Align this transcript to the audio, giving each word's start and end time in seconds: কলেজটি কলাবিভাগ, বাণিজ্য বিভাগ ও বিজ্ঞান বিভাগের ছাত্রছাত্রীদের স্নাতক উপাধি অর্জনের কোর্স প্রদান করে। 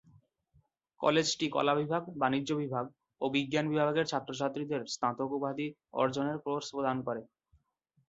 কলেজটি 0.99 1.45
কলাবিভাগ, 1.55 2.03
বাণিজ্য 2.21 2.49
বিভাগ 2.61 2.85
ও 3.21 3.35
বিজ্ঞান 3.35 3.65
বিভাগের 3.71 4.09
ছাত্রছাত্রীদের 4.11 4.81
স্নাতক 4.93 5.29
উপাধি 5.37 5.67
অর্জনের 5.93 6.37
কোর্স 6.45 6.67
প্রদান 6.73 6.97
করে। 7.07 7.21